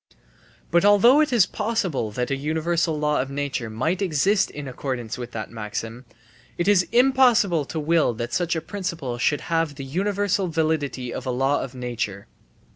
[0.71, 5.15] But although it is possible that a universal law of nature might exist in accordance
[5.15, 6.05] with that maxim,
[6.57, 11.27] it is impossible to will that such a principle should have the universal validity of
[11.27, 12.25] a law of nature.